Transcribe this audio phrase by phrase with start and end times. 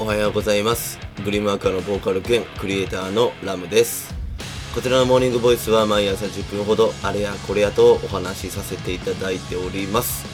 [0.00, 4.14] おはようございますグリムアクアのボーカル兼クリエイターのラムです
[4.74, 10.24] こちらのモーニングボイスは毎朝10分ほどあれやこれやとお話しさせていただいております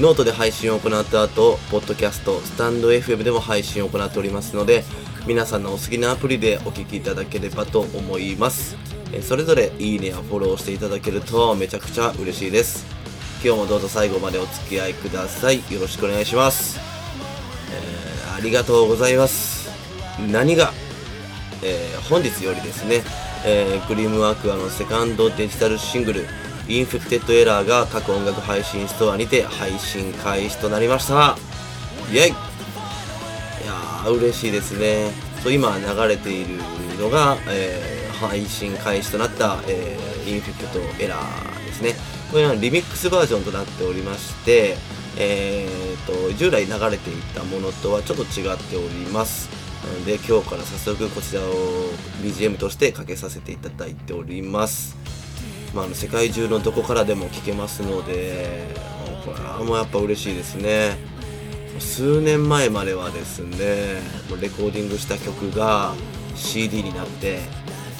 [0.00, 4.84] ノートで配信を行った後、ポッドキャスト、 stand.fm でも配信を行っておりますので、
[5.26, 8.74] 皆さんのお好きなアプリでお聴きいただければと思います。
[9.20, 12.86] それぞれいいねやフォローしていただけるとめちゃくちゃ嬉しいです。
[13.44, 15.58] 今日もどうぞ最後までお付き合いください。
[15.70, 16.91] よろしくお願いします。
[18.42, 19.70] ありがとうございます。
[20.32, 20.72] なんと、
[21.62, 23.04] えー、本日よりですね、
[23.46, 26.26] えー、グリムアクアのセカンドデジタルシングル、
[26.66, 31.36] Infected Error が各音楽配信ストアにて配信開始となりました。
[32.10, 32.26] イェイ!
[32.30, 35.12] いやー嬉しいですね。
[35.44, 36.58] そう今流れている
[36.98, 41.94] のが、えー、配信開始となった、えー、 Infected Error ですね。
[42.32, 44.76] これはリミックスバージョンとなっておりまして
[45.18, 49.48] えーと、従来流れていたものとはちょっと違っております。
[49.84, 51.44] なので今日から早速こちらを
[52.22, 54.96] BGM としてかけさせていただいております。
[55.74, 58.74] まあの、世界中のどこからでも聴けますので
[59.24, 60.96] これはもうやっぱ嬉しいですね。
[61.78, 64.02] 数年前まではですね
[64.40, 65.94] レコーディングした曲が
[66.34, 67.40] CD になって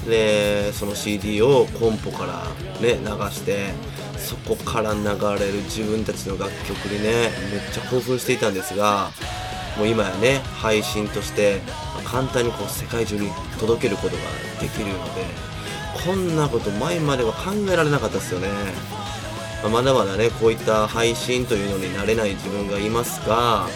[0.06, 2.44] でその CD をコンポから
[2.80, 3.72] ね流して
[4.22, 5.00] そこから流
[5.38, 9.10] れる自分たちの楽曲にねめっちゃ興奮していたんですが
[9.76, 11.60] もう今やね配信として
[12.04, 14.22] 簡単にこう世界中に届けることが
[14.60, 15.24] できるので
[16.06, 18.48] こんなこと前までは考えられなかったですよね、
[19.62, 23.66] まあ、まだまだねこういった配信というのに慣れない自分がいますが、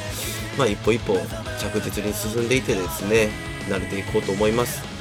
[0.59, 1.15] まあ、一歩一歩
[1.59, 3.31] 着実に進んでいてですね
[3.69, 4.96] 慣れていこうと思います。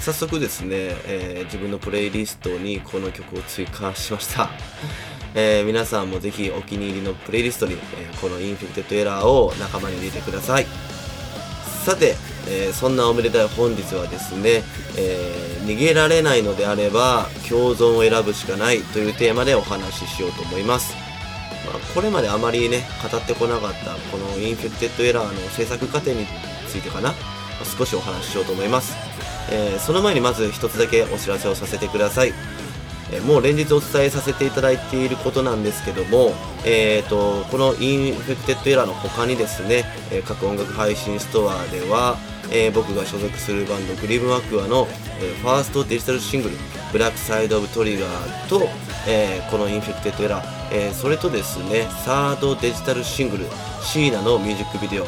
[0.00, 0.68] 早速ですね、
[1.06, 4.50] えー、自分のプレイリストにこの曲を追加しました、
[5.34, 10.66] えー、皆さんもぜひお気に入りのプレイリストに、えー、この Infected Error を仲間に入れてください
[11.84, 12.16] さて、
[12.48, 14.62] えー、そんなおめでたい本日はですね、
[14.96, 20.94] えー、逃げられないのであれば共存を選ぶしかないというテーマでお話ししようと思います。
[21.66, 26.26] まあ、これまであまりね、語ってこなかったこの Infected Error の制作過程に
[26.66, 27.14] ついてかな、
[27.78, 29.07] 少しお話ししようと思います。
[29.50, 32.32] えー、その前にまず一つだけお知らせをさせてください。
[33.10, 42.18] えもう連日お伝えさせていただいていることなんですけども、えーと、この Infected Error の他にですね、え各音楽配信ストアでは、
[42.50, 44.86] え、僕が所属するバンドグリムアクアの、
[45.20, 53.46] え、ファーストデジタルシングル「Black Side of Trigger と」え、この「Infected Error」えそれとですねサードデジタルシングル
[53.82, 55.06] 「シーナ」のミュージックビデオ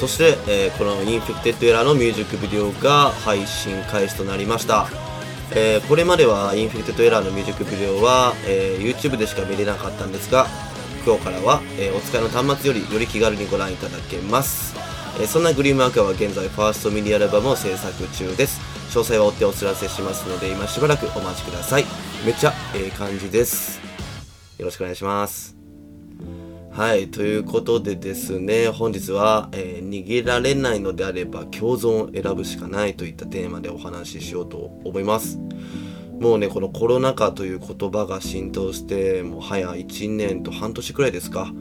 [0.00, 4.88] そして、えこの「インフェクテッド・エラー」のミュージックビデオが配信開始となりました。
[5.52, 10.46] えー、これまでは Infected Error のミュージックビデオは、えー、YouTube でしか見れなかったんですが
[11.04, 14.74] 今日からは、え、お使いの端末よりより気軽にご覧いただけます。
[15.20, 18.60] えそんなグリームアクアは現在ファーストミニアルバムを制作中です。
[18.90, 21.84] 詳細は追ってお知らせしますので今しばらくお待ちください。
[22.24, 23.80] めっちゃええ感じです。
[24.58, 25.59] よろしくお願いします。
[26.72, 35.38] はいということでですね本日は、えー、逃げられないのであれば共存を選ぶしかないといったテーマでお話ししようと思います。
[36.20, 41.52] もうねこのコロナ禍という言葉が浸透してもう早1年と半年くらいですか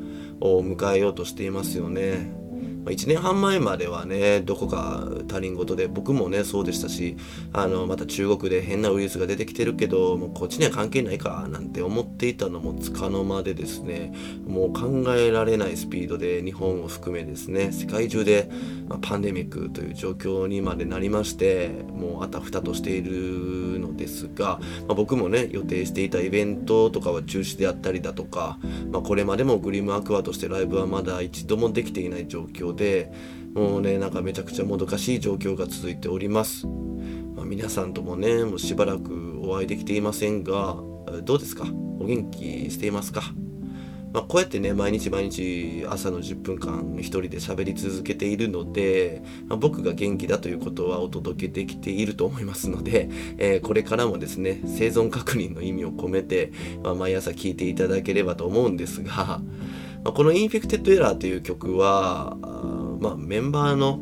[0.42, 2.39] を迎えようとしていますよね。
[2.84, 7.18] ま1年半前まではねどこか他人事で僕もねそうでしたし
[7.54, 14.14] あのまた中国で変なウイルスが出てきてるけどもうこっちには関係ないかなんて思っていたのもつかの間でですね
[14.48, 18.50] もう考えられないスピードで日本を含めですね世界中で、
[18.88, 28.58] まあ、パンデミックという状況にまでなりましてもうあたふたとしているのですが、まあ、僕もね予定していたイベントとかは中止であったりだとか、
[28.92, 33.12] ま、これまでもグリムアクアとしてライブはまだ一度もできていない状況況で
[33.54, 40.78] もうねなんかめちゃくちゃもどかしい状況が続いております、まあ、皆さんともねもうしばらくお会いできていませんが
[41.24, 41.66] どうですか？
[42.00, 43.24] お元気していますか？
[44.12, 53.08] まあ、こうやってね毎日毎日朝の10分間一人で喋り続けているので、まあ、僕が元気だということはお届けできていると思いますので、
[53.38, 56.52] えー、これからもですね生存確認の意味を込めて、
[56.84, 59.42] まあ、毎朝聞いていただければと思うんですが、
[60.04, 62.38] まあ、この「Infected Error」という曲は、
[63.00, 64.02] まあ、メンバーの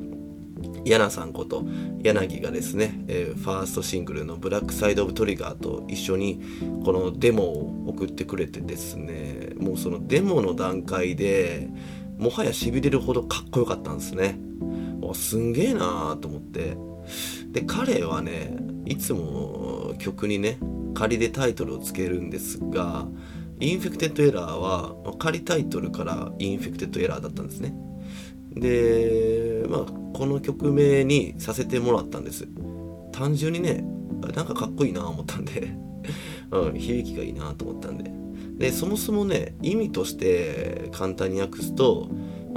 [0.86, 1.66] ヤナさんこと
[2.02, 6.42] 柳がですね、えー、ファーストシングルの「Black Side of Trigger」と一緒に
[6.84, 11.70] このデモを送ってくれてですねもうそのデモの段階で
[12.18, 14.40] もはやしびれるほどかっこよかったんですね。
[15.14, 16.78] すんげえなーと思って。
[17.52, 20.58] で彼はねいつも曲にね
[20.94, 23.08] 仮でタイトルをつけるんですが
[23.60, 27.74] Infected Error は仮タイトルから Infected Error だったんですね。
[28.56, 29.82] でまあ、
[30.14, 32.48] この曲名にさせてもらったんです。
[33.12, 33.84] 単純にね
[34.36, 35.76] なんかかっこいいなと思ったんで。
[36.50, 38.12] うん、響きがいいなと思ったんで。
[38.58, 42.10] でそもそもね意味として簡単に訳すと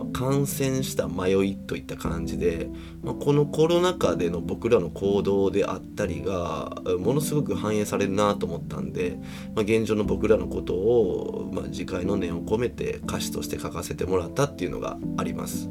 [0.07, 2.69] 感染した迷いといった感じで、
[3.03, 9.19] まあ、このコロナ禍での僕らの行動であったりがものすごく反映されるなと思ったんで、
[9.55, 15.69] まあ、現状の僕らのことを、ま、次回の念を込めて歌詞として書かせてもらったっていうのがあります。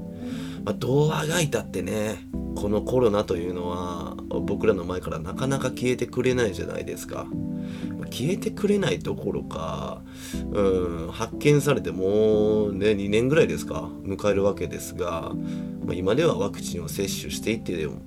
[0.64, 7.26] まあ、どうあがいたってねこのコロナというのは僕らの前からなかなか消えてくれないじゃないですか。
[8.10, 10.02] 消えてくれないどころか、
[10.52, 15.32] うん、発見されてもうね2年ぐらいですか迎えるわけですが、
[15.86, 18.02] まあ、今ではワクチンを接種していてでも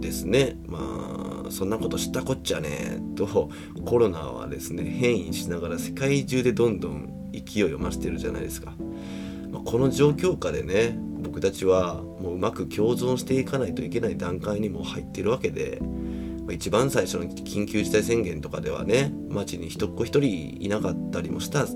[0.00, 0.78] ですねま
[1.48, 3.50] あそんなこと知ったこっちゃねと
[3.84, 8.74] コロナはですね変異しながら世界中でどんどん勢いを増してるじゃないですか、
[9.50, 15.80] まあ、この状況下でね僕たちはもううまく共存していかないといけない段階にも入ってるわけで
[16.52, 21.66] 一番最初の緊急事態宣言とかではね街に一っ子一人いなかったりもした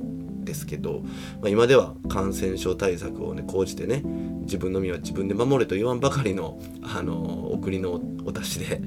[0.51, 1.03] ですけど、
[1.41, 4.03] まあ、今では感染症対策をね講じてね
[4.41, 8.83] 自分の身は自分で守れと言わんばかりのあのお国のお達しで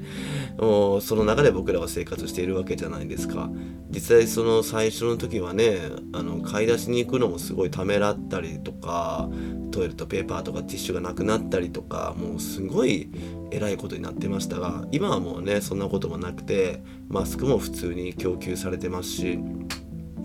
[0.58, 3.50] もうその中で僕らは生活しているわけじゃないですか。
[3.88, 5.78] 実際その最初の時はね
[6.12, 9.28] あの買い出しに行くのもすごいためらったりとか
[9.70, 13.10] トイレットペーパーとかティッシュがなくなったりとかもうすごい
[13.52, 19.38] えらいことになってましたが今はもうねそんなこともなくてマスクも普通に供給されてますし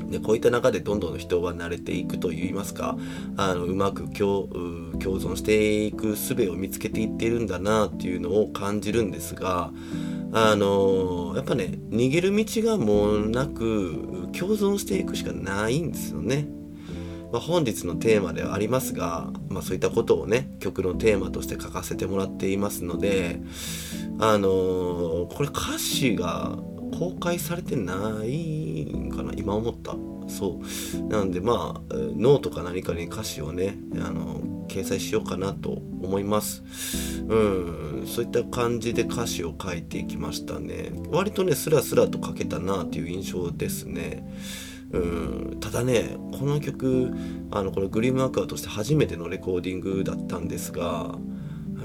[0.09, 2.97] でこういった中でどんどん人は慣れていくといいますか
[3.37, 9.71] あのうまく共存していく術を見つけていってるんだなっていうのを感じるんですが
[10.31, 16.47] あのやっぱね逃げる道がもうなく共存していくしかないんですよね。
[17.31, 23.39] まあ、本日のテーマではありますが、まあ、そういったことをね曲のテーマとして書かせてもらっていますので
[24.19, 26.57] あのー、これ歌詞が
[26.97, 29.95] 公開されてないんかな今思った。
[30.27, 30.61] そ
[30.99, 31.03] う。
[31.07, 36.63] なんでまあノートか何かに歌詞をねあの掲載しようかなと思います。
[37.27, 38.03] うん。
[38.05, 40.91] そういった感じで歌詞を書いていきましたね。
[41.09, 44.27] 割とねスラスラと書けたなっていう印象ですね。
[44.91, 45.57] うん。
[45.59, 47.11] ただねこの曲
[47.51, 51.15] あのこれグリームアクアとして初めてのレコーディングだったんですが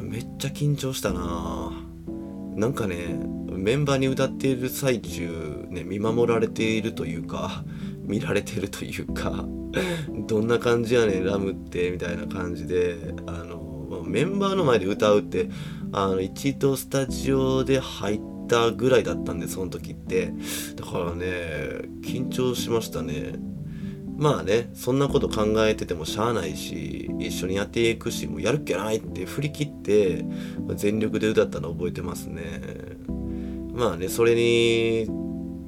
[0.03, 1.73] めっちゃ緊張したな。
[2.57, 3.19] なんかね
[3.59, 7.65] メンバーに歌っている最中ね見守られているというか
[8.05, 9.47] 見られてるというか
[10.27, 15.49] どんな感じやねんラムってみたいな感じであのメンバーの前で歌うって
[15.93, 20.33] あの一度スタジオで入ってたぐらいだったんでその時って。
[20.77, 21.27] だからね
[22.03, 23.35] 緊張しましたね。
[24.17, 30.25] まあねそんなこと考えててもしゃあないし一緒にやっていくしもうやるっけないって振り切って
[30.77, 32.61] 全力で歌ったの覚えてますね
[33.75, 35.09] まあねそれに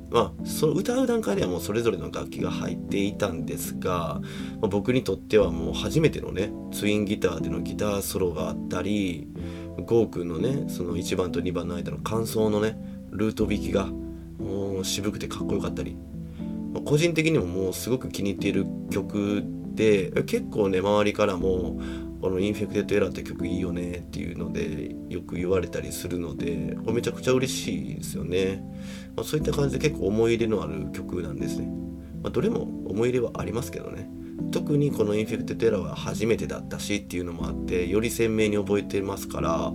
[0.08, 4.20] まあ、その歌う段階ではもうそれぞれの楽器が入っていたんですが、
[4.60, 9.28] まあ、僕にとってはもう初めてのねツインギターでのギターソロがあったり
[9.84, 12.78] ゴーくんのねその1番と2番の間の感想のね
[13.10, 13.86] ルート弾きが
[14.38, 15.96] もう渋くてかっこよかったり
[16.72, 19.44] ま個人的にももうすごく気に入っている曲
[19.74, 21.80] で結構ね周りからも
[22.26, 28.64] この「Infected Error って曲いいよねっていうのでよく言われたりするのでめちゃくちゃ嬉しいですよね、
[29.14, 31.68] まあ、そういった感じで結構思い入れのある曲なんですね、
[32.24, 34.10] まあ、どれも思い入れはありますけどね。
[34.50, 39.72] 特にこの Infected Error は初めてだったしっていうのもあってより鮮明に覚えてますから、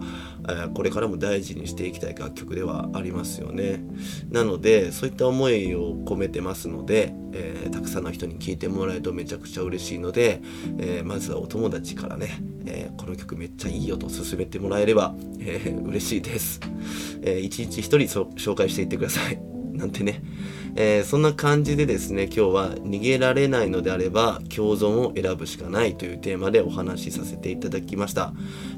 [0.50, 3.84] えー、これからも大事にしていきたい楽曲ではありますよね。
[4.30, 10.42] なのでそういった思いを込めてますので、えー、たくさんの人に聴いてもらえるとめちゃくちゃ嬉しいので、
[10.78, 16.60] えー、まずはお友達からね、えこの曲めっちゃいいよと勧めてもらえれば、え嬉しいです、
[17.22, 19.51] えー、一日一人紹介していってください。
[19.82, 20.22] なんてね、
[20.76, 28.32] えー、そんな感じでですね今日は逃げられないのであれば共存を選ぶしかないというテーマでお話しさせていただきました、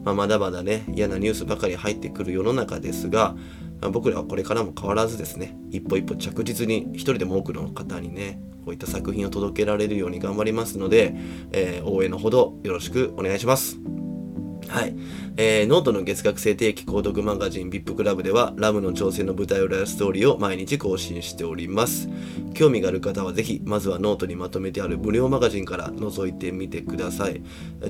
[0.06, 3.36] まあ、まだまだね嫌なニュースばかり入ってくる世の中ですが、
[3.82, 11.14] ま、僕らはこれからも変わらずですね一歩一歩着実に一人でも多くの方にねこういった作品を届けられるように頑張りますので、
[11.52, 14.03] えー、応援のほどよろしくお願いします。
[14.74, 14.96] はい。
[15.38, 22.10] えー、ノートの月額制定期購読マガジン VIP クラブでは、ラムの挑戦の舞台裏やストーリーを毎日更新しております。
[22.56, 27.44] 興味がある方はぜひ、まずはノートにまとめてある無料マガジンから覗いてみてください。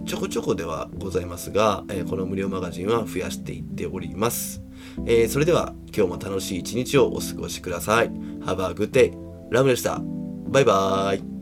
[0.06, 4.62] ちょこちょこではございますが、えー、この無料マガジンは増やしていっております。
[5.06, 8.10] えー、それでは、今日も楽しい一日をお過ごしください。
[8.42, 9.14] Have a good day.
[9.52, 10.02] ラムでした。
[10.50, 11.33] バイバーイ。